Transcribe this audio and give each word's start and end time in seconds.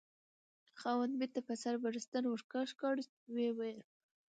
خاوند: 0.79 1.13
بیرته 1.19 1.39
په 1.47 1.53
سر 1.61 1.75
بړستن 1.83 2.23
ورکش 2.27 2.69
کړه، 2.79 3.03
ویې 3.33 3.51
ویل: 3.57 3.79